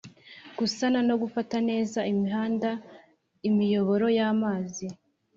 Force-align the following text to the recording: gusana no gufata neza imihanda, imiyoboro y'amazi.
gusana 0.57 0.99
no 1.07 1.15
gufata 1.21 1.55
neza 1.69 1.99
imihanda, 2.11 2.69
imiyoboro 3.49 4.05
y'amazi. 4.17 4.85